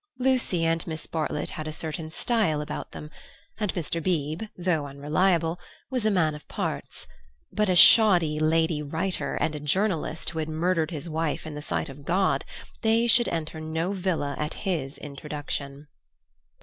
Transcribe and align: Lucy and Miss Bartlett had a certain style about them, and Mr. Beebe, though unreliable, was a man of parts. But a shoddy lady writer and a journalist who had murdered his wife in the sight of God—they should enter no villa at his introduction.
Lucy 0.17 0.65
and 0.65 0.87
Miss 0.87 1.05
Bartlett 1.05 1.51
had 1.51 1.67
a 1.67 1.71
certain 1.71 2.09
style 2.09 2.59
about 2.59 2.89
them, 2.91 3.11
and 3.59 3.71
Mr. 3.75 4.01
Beebe, 4.01 4.47
though 4.57 4.87
unreliable, 4.87 5.59
was 5.91 6.07
a 6.07 6.09
man 6.09 6.33
of 6.33 6.47
parts. 6.47 7.05
But 7.53 7.69
a 7.69 7.75
shoddy 7.75 8.39
lady 8.39 8.81
writer 8.81 9.35
and 9.35 9.53
a 9.53 9.59
journalist 9.59 10.31
who 10.31 10.39
had 10.39 10.49
murdered 10.49 10.89
his 10.89 11.07
wife 11.07 11.45
in 11.45 11.53
the 11.53 11.61
sight 11.61 11.87
of 11.87 12.03
God—they 12.03 13.05
should 13.05 13.29
enter 13.29 13.61
no 13.61 13.91
villa 13.93 14.33
at 14.39 14.55
his 14.65 14.97
introduction. 14.97 15.87